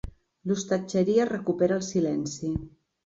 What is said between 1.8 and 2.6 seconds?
el silenci.